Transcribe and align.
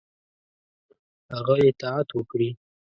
هغه 1.35 1.55
اطاعت 1.69 2.07
وکړي. 2.17 2.49